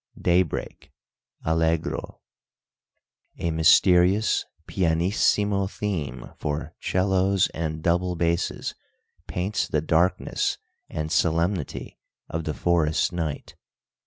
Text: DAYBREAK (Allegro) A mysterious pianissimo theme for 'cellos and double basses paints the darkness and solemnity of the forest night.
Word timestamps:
DAYBREAK 0.19 0.91
(Allegro) 1.45 2.21
A 3.37 3.51
mysterious 3.51 4.43
pianissimo 4.65 5.67
theme 5.67 6.31
for 6.39 6.73
'cellos 6.81 7.49
and 7.53 7.83
double 7.83 8.15
basses 8.15 8.73
paints 9.27 9.67
the 9.67 9.79
darkness 9.79 10.57
and 10.89 11.11
solemnity 11.11 11.99
of 12.27 12.45
the 12.45 12.55
forest 12.55 13.13
night. 13.13 13.53